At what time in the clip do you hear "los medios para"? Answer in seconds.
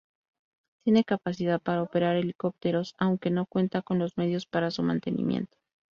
3.99-4.71